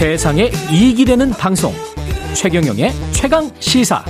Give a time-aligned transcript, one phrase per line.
[0.00, 1.74] 세상에 이익이 되는 방송
[2.34, 4.02] 최경영의 최강 시사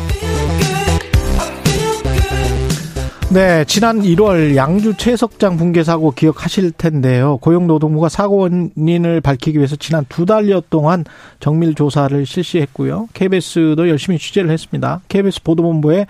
[3.33, 7.39] 네, 지난 1월 양주 채석장 붕괴 사고 기억하실 텐데요.
[7.39, 11.05] 고용노동부가 사고 원인을 밝히기 위해서 지난 두 달여 동안
[11.41, 13.09] 정밀 조사를 실시했고요.
[13.13, 15.01] KBS도 열심히 취재를 했습니다.
[15.09, 16.07] KBS 보도본부의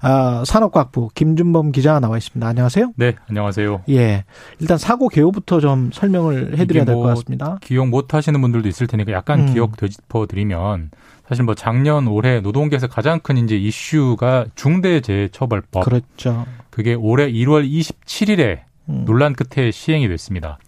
[0.00, 2.46] 아, 산업과학부 김준범 기자가 나와 있습니다.
[2.46, 2.92] 안녕하세요.
[2.96, 3.82] 네, 안녕하세요.
[3.90, 4.24] 예.
[4.60, 7.58] 일단 사고 개요부터 좀 설명을 해드려야 될것 뭐 같습니다.
[7.62, 9.52] 기억 못 하시는 분들도 있을 테니까 약간 음.
[9.54, 10.90] 기억 되짚어 드리면
[11.28, 15.84] 사실 뭐 작년 올해 노동계에서 가장 큰 이제 이슈가 중대재해처벌법.
[15.84, 16.46] 그렇죠.
[16.70, 19.04] 그게 올해 1월 27일에 음.
[19.04, 20.58] 논란 끝에 시행이 됐습니다.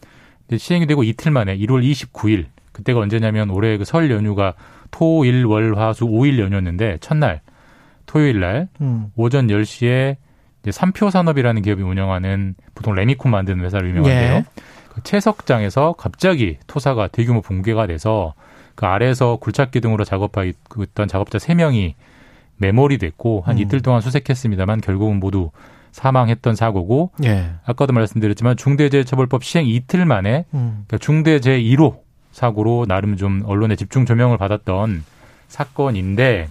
[0.56, 4.54] 시행이 되고 이틀 만에 1월 29일 그때가 언제냐면 올해 그 설 연휴가
[4.90, 7.40] 토, 일, 월, 화, 수 5일 연휴였는데 첫날
[8.10, 9.12] 토요일 날 음.
[9.14, 10.16] 오전 10시에
[10.62, 14.34] 이제 삼표 산업이라는 기업이 운영하는 보통 레미콘 만드는 회사로 유명한데요.
[14.34, 14.44] 예.
[14.88, 18.34] 그 채석장에서 갑자기 토사가 대규모 붕괴가 돼서
[18.74, 20.50] 그 아래에서 굴착기 등으로 작업하고
[20.82, 21.94] 있던 작업자 3명이
[22.56, 23.62] 매몰이 됐고 한 음.
[23.62, 25.52] 이틀 동안 수색했습니다만 결국은 모두
[25.92, 27.52] 사망했던 사고고 예.
[27.64, 30.84] 아까도 말씀드렸지만 중대재해처벌법 시행 이틀 만에 음.
[30.88, 32.00] 그러니까 중대재해 1호
[32.32, 35.04] 사고로 나름 좀 언론의 집중 조명을 받았던
[35.46, 36.48] 사건인데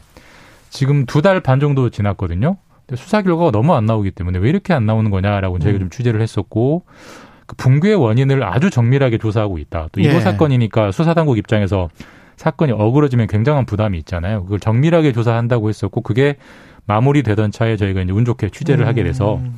[0.70, 2.58] 지금 두 달 반 정도 지났거든요.
[2.86, 5.80] 근데 수사 결과가 너무 안 나오기 때문에 왜 이렇게 안 나오는 거냐라고 저희가 음.
[5.82, 6.84] 좀 취재를 했었고
[7.46, 9.90] 그 붕괴의 원인을 아주 정밀하게 조사하고 있다.
[9.92, 10.20] 또 2호 예.
[10.20, 11.90] 사건이니까 수사 당국 입장에서
[12.38, 14.44] 사건이 어그러지면 굉장한 부담이 있잖아요.
[14.44, 16.38] 그걸 정밀하게 조사한다고 했었고 그게
[16.86, 19.56] 마무리되던 차에 저희가 이제 운 좋게 취재를 하게 돼서 음.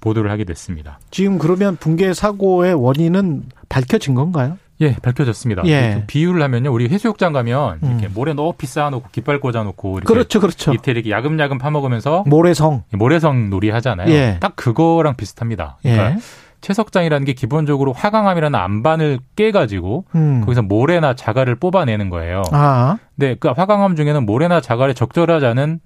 [0.00, 0.98] 보도를 하게 됐습니다.
[1.10, 4.58] 지금 그러면 붕괴 사고의 원인은 밝혀진 건가요?
[4.82, 5.62] 예, 밝혀졌습니다.
[5.66, 5.94] 예.
[6.00, 6.72] 그 비유를 하면요.
[6.72, 8.12] 우리 해수욕장 가면 이렇게 음.
[8.14, 10.72] 모래 높이 쌓아놓고 깃발 꽂아놓고 이렇게 그렇죠, 그렇죠.
[10.72, 12.82] 밑에 이렇게 야금야금 파먹으면서 모래성.
[12.92, 14.10] 모래성 놀이 하잖아요.
[14.12, 14.38] 예.
[14.40, 15.78] 딱 그거랑 비슷합니다.
[15.84, 15.92] 예.
[15.92, 16.20] 그러니까
[16.60, 20.40] 채석장이라는 게 기본적으로 화강암이라는 안반을 깨가지고 음.
[20.42, 22.42] 거기서 모래나 자갈을 뽑아내는 거예요.
[22.52, 25.80] 아, 근데 그 화강암 중에는 모래나 자갈에 적절하지 않은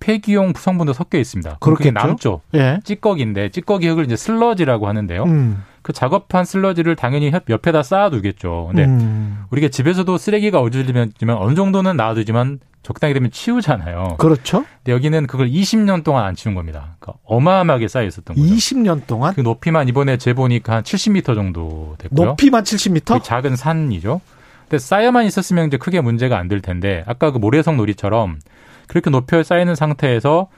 [0.00, 1.56] 폐기용 성분도 섞여 있습니다.
[1.60, 1.92] 그렇겠죠.
[1.92, 2.40] 남죠.
[2.54, 2.78] 예.
[2.84, 5.24] 찌꺼기인데 찌꺼기 흙을 이제 슬러지라고 하는데요.
[5.24, 5.64] 음.
[5.84, 8.68] 그 작업한 슬러지를 당연히 옆- 옆에다 쌓아두겠죠.
[8.68, 9.44] 근데 음.
[9.50, 14.16] 우리가 집에서도 쓰레기가 어질리면 어느 정도는 놔두지만 적당히 되면 치우잖아요.
[14.18, 14.64] 그렇죠.
[14.78, 16.96] 근데 여기는 그걸 20년 동안 안 치운 겁니다.
[16.98, 18.48] 그러니까 어마어마하게 쌓여 있었던 거죠.
[18.48, 22.28] 20년 동안 그 높이만 이번에 재보니까 한 70m 정도 됐고요.
[22.28, 23.04] 높이만 70m?
[23.04, 24.22] 거의 작은 산이죠.
[24.62, 28.38] 근데 쌓여만 있었으면 이제 크게 문제가 안 될 텐데 아까 그 모래성 놀이처럼
[28.86, 30.48] 그렇게 높여 쌓이는 상태에서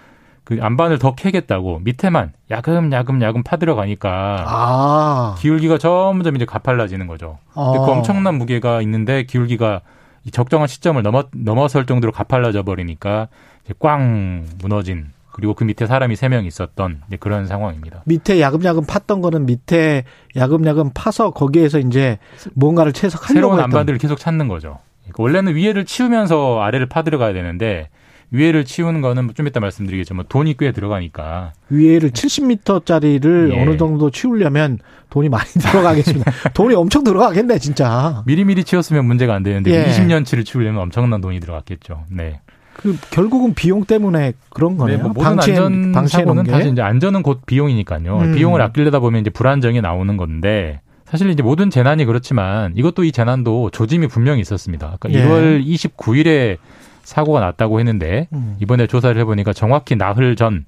[0.46, 5.34] 그 안반을 더 캐겠다고 밑에만 야금 야금 야금 파들어가니까 아.
[5.38, 7.38] 기울기가 점점 이제 가팔라지는 거죠.
[7.52, 7.90] 근데 그 어.
[7.90, 9.80] 엄청난 무게가 있는데 기울기가
[10.24, 13.26] 이 적정한 시점을 넘어 넘어설 정도로 가팔라져 버리니까
[13.64, 18.02] 이제 꽝 무너진 그리고 그 밑에 사람이 세 명 있었던 그런 상황입니다.
[18.06, 20.04] 밑에 야금야금 팠던 거는 밑에
[20.36, 22.18] 야금야금 파서 거기에서 이제
[22.54, 23.60] 뭔가를 채석하려고 새로운.
[23.60, 24.78] 안반들을 계속 찾는 거죠.
[25.02, 27.88] 그러니까 원래는 위에를 치우면서 아래를 파들어가야 되는데
[28.30, 33.62] 위에를 치우는 거는 좀 이따 말씀드리겠지만 돈이 꽤 들어가니까 위에를 70m짜리를 예.
[33.62, 34.78] 어느 정도 치우려면
[35.10, 36.32] 돈이 많이 들어가겠습니다.
[36.54, 38.22] 돈이 엄청 들어가겠네, 진짜.
[38.26, 39.86] 미리미리 치웠으면 문제가 안 되는데 예.
[39.86, 42.04] 20년치를 치우려면 엄청난 돈이 들어갔겠죠.
[42.10, 42.40] 네.
[42.74, 44.96] 그 결국은 비용 때문에 그런 거네요.
[44.98, 46.44] 네, 뭐 모든 방치해, 안전 방치해 사고는.
[46.44, 48.18] 사실 이제 안전은 곧 비용이니까요.
[48.18, 48.34] 음.
[48.34, 53.70] 비용을 아끼려다 보면 이제 불안정이 나오는 건데 사실 이제 모든 재난이 그렇지만 이것도 이 재난도
[53.70, 54.96] 조짐이 분명히 있었습니다.
[55.00, 55.26] 그러니까 예.
[55.26, 56.58] 1월 29일에
[57.06, 58.56] 사고가 났다고 했는데 음.
[58.60, 60.64] 이번에 조사를 해보니까 정확히 나흘 전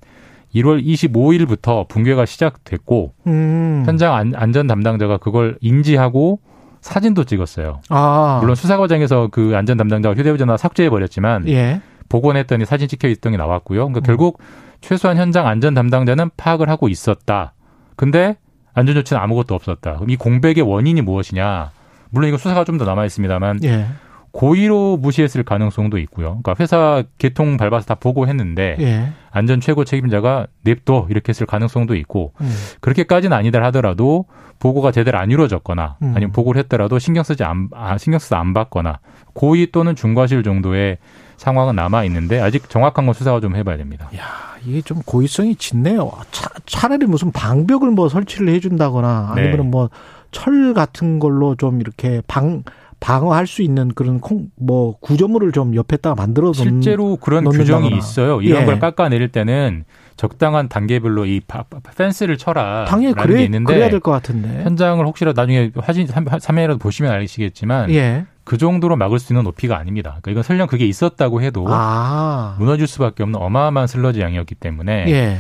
[0.55, 3.83] 1월 25일부터 붕괴가 시작됐고 음.
[3.85, 6.41] 현장 안, 안전 담당자가 그걸 인지하고
[6.81, 7.81] 사진도 찍었어요.
[7.91, 8.39] 아.
[8.41, 11.81] 물론 수사 과정에서 그 안전 담당자가 휴대전화 삭제해 버렸지만 예.
[12.09, 13.81] 복원했더니 사진 찍혀 있던 게 나왔고요.
[13.81, 14.03] 그러니까 음.
[14.05, 14.39] 결국
[14.81, 17.53] 최소한 현장 안전 담당자는 파악을 하고 있었다.
[17.97, 18.37] 근데
[18.75, 19.97] 안전 조치는 아무것도 없었다.
[19.97, 21.73] 그럼 이 공백의 원인이 무엇이냐?
[22.11, 23.87] 물론 이거 수사가 좀 더 남아 있습니다만 예.
[24.33, 26.41] 고의로 무시했을 가능성도 있고요.
[26.43, 29.09] 그러니까 회사 개통 밟아서 다 보고했는데 예.
[29.31, 32.51] 안전 최고 책임자가 냅둬 이렇게 했을 가능성도 있고 음.
[32.81, 34.27] 그렇게까지는 아니다 하더라도
[34.59, 36.13] 보고가 제대로 안 이루어졌거나 음.
[36.15, 39.01] 아니면 보고를 했더라도 신경 쓰지 안 아, 신경 쓰지 안 받거나
[39.35, 40.99] 고의 또는 중과실 정도의
[41.37, 44.11] 상황은 남아 있는데 아직 정확한 건 수사가 좀 해봐야 됩니다.
[44.17, 44.23] 야,
[44.65, 46.11] 이게 좀 고의성이 짙네요.
[46.33, 49.43] 차, 차라리 무슨 방벽을 뭐 설치를 해준다거나 네.
[49.43, 52.65] 아니면 뭐철 같은 걸로 좀 이렇게 방
[53.01, 57.79] 방어할 수 있는 그런 콩, 뭐 구조물을 좀 옆에다가 만들어 놓는 실제로 그런 넣는다거나.
[57.87, 58.43] 규정이 있어요.
[58.43, 58.67] 이런 예.
[58.67, 59.85] 걸 깎아내릴 때는
[60.17, 62.87] 적당한 단계별로 이 파- 파- 펜스를 쳐라.
[62.87, 64.65] 당연히 라는 게 그래 있는데 그래야 될 것 같은데.
[64.65, 68.27] 현장을 혹시라도 나중에 사진 화면이라도 보시면 아시겠지만 예.
[68.43, 70.11] 그 정도로 막을 수 있는 높이가 아닙니다.
[70.21, 72.57] 그러니까 이건 설령 그게 있었다고 해도 아.
[72.59, 75.39] 무너질 수밖에 없는 어마어마한 슬러지 양이었기 때문에 예.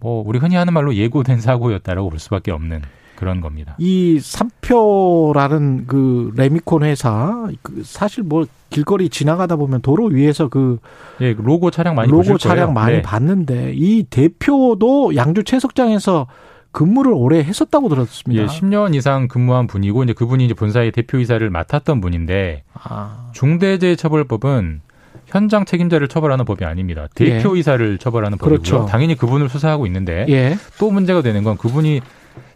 [0.00, 2.82] 뭐 우리 흔히 하는 말로 예고된 사고였다라고 볼 수밖에 없는
[3.16, 3.74] 그런 겁니다.
[3.78, 10.78] 이 삼표라는 그 레미콘 회사 그 사실 뭐 길거리 지나가다 보면 도로 위에서 그
[11.20, 12.72] 예, 로고 차량 많이 로고 차량 거예요.
[12.72, 13.02] 많이 네.
[13.02, 16.26] 봤는데 이 대표도 양주 채석장에서
[16.72, 18.42] 근무를 오래 했었다고 들었습니다.
[18.42, 24.82] 예, 10년 이상 근무한 분이고 이제 그분이 이제 본사의 대표이사를 맡았던 분인데 아, 중대재해처벌법은
[25.26, 27.08] 현장 책임자를 처벌하는 법이 아닙니다.
[27.20, 27.38] 예.
[27.38, 28.58] 대표이사를 처벌하는 법이고요.
[28.58, 28.86] 그렇죠.
[28.86, 30.56] 당연히 그분을 수사하고 있는데 예.
[30.78, 32.00] 또 문제가 되는 건 그분이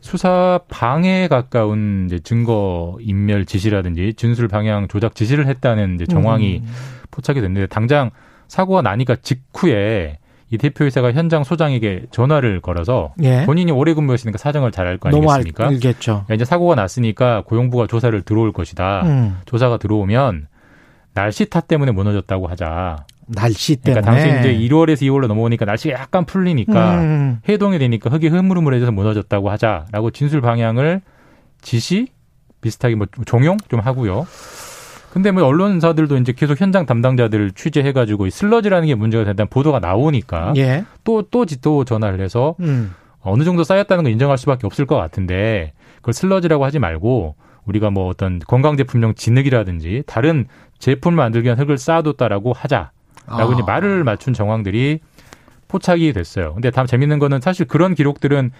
[0.01, 6.73] 수사 방해에 가까운 이제 증거 인멸 지시라든지 진술 방향 조작 지시를 했다는 이제 정황이 음.
[7.11, 8.11] 포착이 됐는데 당장
[8.49, 10.19] 사고가 나니까 직후에
[10.51, 13.45] 이 대표이사가 현장 소장에게 전화를 걸어서 예.
[13.47, 15.69] 본인이 오래 근무했으니까 사정을 잘 알거 너무 아니겠습니까?
[15.69, 16.25] 알겠죠.
[16.29, 19.03] 야, 이제 사고가 났으니까 고용부가 조사를 들어올 것이다.
[19.05, 19.39] 음.
[19.45, 20.49] 조사가 들어오면
[21.15, 23.05] 날씨 탓 때문에 무너졌다고 하자.
[23.35, 24.01] 날씨 때문에.
[24.01, 27.39] 그러니까 당시 이제 1월에서 2월로 넘어오니까 날씨가 약간 풀리니까 음.
[27.49, 31.01] 해동이 되니까 흙이 흐물흐물해져서 무너졌다고 하자라고 진술 방향을
[31.61, 32.09] 지시
[32.61, 34.27] 비슷하게 뭐 종용 좀 하고요.
[35.13, 40.53] 근데 뭐 언론사들도 이제 계속 현장 담당자들을 취재해가지고 이 슬러지라는 게 문제가 된다는 보도가 나오니까
[40.57, 40.85] 예.
[41.05, 42.95] 또 또 또 전화를 해서 음.
[43.21, 47.35] 어느 정도 쌓였다는 걸 인정할 수밖에 없을 것 같은데 그걸 슬러지라고 하지 말고
[47.67, 50.47] 우리가 뭐 어떤 건강제품용 진흙이라든지 다른
[50.79, 52.91] 제품을 만들기 위한 흙을 쌓아뒀다라고 하자
[53.27, 53.55] 라고 아.
[53.55, 55.01] 이제 말을 맞춘 정황들이
[55.69, 56.55] 포착이 됐어요.
[56.55, 58.51] 근데 다음 재밌는 거는 사실 그런 기록들은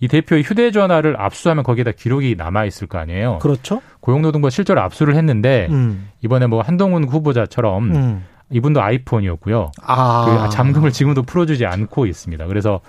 [0.00, 3.38] 이 대표의 휴대전화를 압수하면 거기에다 기록이 남아 있을 거 아니에요.
[3.38, 3.82] 그렇죠.
[4.00, 6.08] 고용노동부가 실제로 압수를 했는데 음.
[6.22, 8.24] 이번에 뭐 한동훈 후보자처럼 음.
[8.50, 9.72] 이분도 아이폰이었고요.
[9.82, 10.46] 아.
[10.48, 12.46] 그 잠금을 지금도 풀어주지 않고 있습니다.
[12.46, 12.80] 그래서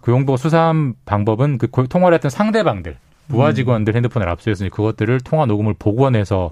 [0.00, 2.96] 고용부가 수사한 방법은 그 고- 통화를 했던 상대방들,
[3.28, 3.54] 부하 음.
[3.54, 6.50] 직원들 핸드폰을 압수해서 그것들을 통화 녹음을 복원해서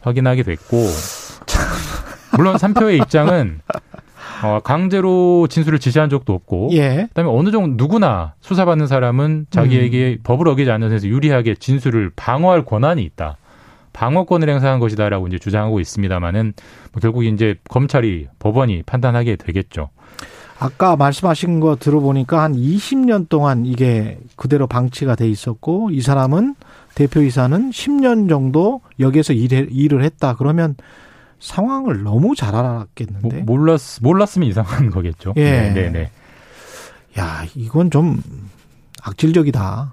[0.00, 0.76] 확인하게 됐고,
[2.36, 3.60] 물론 삼표의 입장은
[4.42, 7.06] 어, 강제로 진술을 지시한 적도 없고, 예.
[7.08, 13.02] 그다음에 어느 정도 누구나 수사받는 사람은 자기에게 법을 어기지 않는 선에서 유리하게 진술을 방어할 권한이
[13.02, 13.38] 있다.
[13.94, 16.52] 방어권을 행사한 것이다라고 이제 주장하고 있습니다만은
[16.92, 19.88] 뭐 결국 이제 검찰이 법원이 판단하게 되겠죠.
[20.58, 26.54] 아까 말씀하신 거 들어보니까 한 20년 동안 이게 그대로 방치가 돼 있었고 이 사람은
[26.94, 30.34] 대표이사는 10년 정도 여기에서 일해, 일을 했다.
[30.36, 30.76] 그러면
[31.44, 33.42] 상황을 너무 잘 뭐, 알았겠는데.
[33.42, 35.34] 몰랐 몰랐으면 이상한 거겠죠.
[35.36, 35.44] 예.
[35.44, 36.10] 네, 네, 네.
[37.18, 38.20] 야, 이건 좀
[39.02, 39.92] 악질적이다.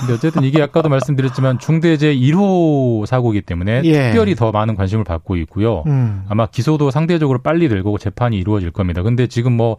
[0.00, 4.10] 근데 어쨌든 이게 아까도 말씀드렸지만 중대재해 1호 사고이기 때문에 예.
[4.10, 5.84] 특별히 더 많은 관심을 받고 있고요.
[5.86, 6.24] 음.
[6.28, 9.02] 아마 기소도 상대적으로 빨리 될 거고 재판이 이루어질 겁니다.
[9.02, 9.76] 근데 지금 뭐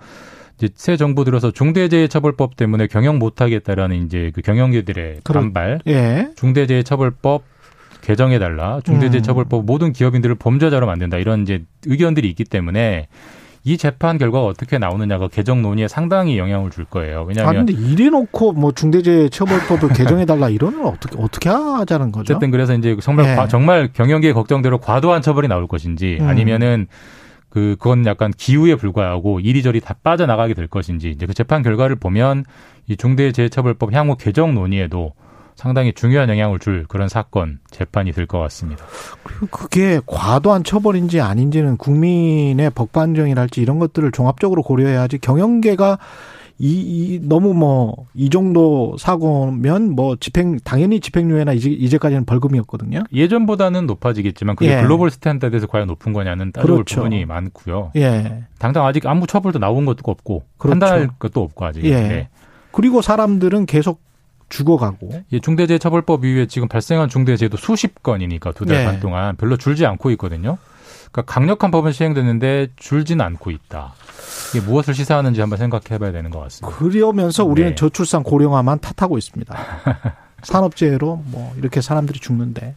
[0.58, 6.30] 이제 새 정부 들어서 중대재해처벌법 때문에 경영 못 하겠다라는 이제 그 경영계들의 그렇- 반발, 예.
[6.38, 7.44] 중대재해처벌법
[8.04, 8.80] 개정해 달라.
[8.84, 11.18] 중대재해처벌법 모든 기업인들을 범죄자로 만든다.
[11.18, 13.08] 이런 이제 의견들이 있기 때문에
[13.66, 17.20] 이 재판 결과가 어떻게 나오느냐가 개정 논의에 상당히 영향을 줄 거예요.
[17.20, 22.34] 아 왜냐하면 근데 이래 놓고 뭐 중대재해처벌법을 개정해 달라 이러는 어떻게 어떻게 하자는 거죠?
[22.34, 23.36] 어쨌든 그래서 이제 정말 예.
[23.36, 26.28] 과- 정말 경영계 걱정대로 과도한 처벌이 나올 것인지 음.
[26.28, 26.88] 아니면은
[27.50, 32.44] 그 그건 약간 기우에 불과하고 이리저리 다 빠져나가게 될 것인지 이제 그 재판 결과를 보면
[32.88, 35.14] 이 중대재해처벌법 향후 개정 논의에도
[35.56, 38.86] 상당히 중요한 영향을 줄 그런 사건 재판이 될 것 같습니다.
[39.24, 45.98] 그리고 그게 과도한 처벌인지 아닌지는 국민의 법반정이랄지 이런 것들을 종합적으로 고려해야지 경영계가
[46.60, 53.04] 이, 이 너무 뭐 이 정도 사고면 뭐 집행 당연히 집행유예나 이제 이제까지는 벌금이었거든요.
[53.12, 54.82] 예전보다는 높아지겠지만 그게 예.
[54.82, 56.98] global standard에서 과연 높은 거냐는 따져볼 그렇죠.
[56.98, 57.92] 부분이 많고요.
[57.96, 58.44] 예.
[58.60, 60.80] 당장 아직 아무 처벌도 나온 것도 없고 그렇죠.
[60.80, 61.84] 판단할 것도 없고 아직.
[61.86, 61.90] 예.
[62.02, 62.30] 네.
[62.72, 64.00] 그리고 사람들은 계속
[64.50, 65.24] 죽어가고.
[65.32, 68.86] 이 중대재해처벌법 이후에 지금 발생한 중대재해도 수십 건이니까 두달 예.
[68.86, 70.58] 반 동안 별로 줄지 않고 있거든요.
[71.12, 73.94] 그러니까 강력한 법은 시행됐는데 줄지는 않고 있다.
[74.54, 76.78] 이게 무엇을 시사하는지 한번 생각해봐야 되는 것 같습니다.
[76.78, 77.76] 그러면서 우리는 네.
[77.76, 79.56] 저출산 고령화만 탓하고 있습니다.
[80.44, 82.76] 산업재해로 뭐 이렇게 사람들이 죽는데.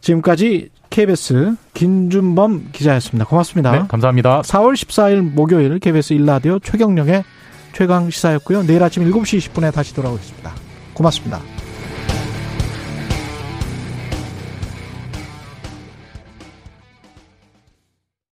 [0.00, 3.26] 지금까지 KBS 김준범 기자였습니다.
[3.26, 3.72] 고맙습니다.
[3.72, 4.42] 네, 감사합니다.
[4.42, 7.22] 4월 14일 목요일 KBS 일라디오 최경령의
[7.72, 8.62] 최강 시사였고요.
[8.62, 10.69] 내일 아침 7시 20분에 다시 돌아오겠습니다.
[11.00, 11.59] 고맙습니다.